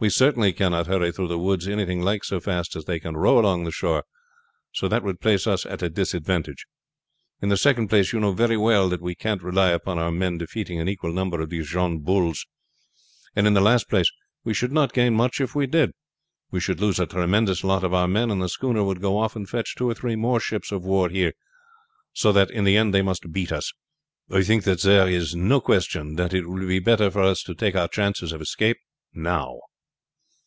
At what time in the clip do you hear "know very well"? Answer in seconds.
8.20-8.90